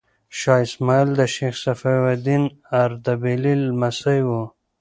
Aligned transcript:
شاه 0.37 0.61
اسماعیل 0.67 1.09
د 1.19 1.21
شیخ 1.35 1.53
صفي 1.63 1.93
الدین 2.13 2.43
اردبیلي 2.81 3.53
لمسی 3.67 4.19
و. 4.25 4.29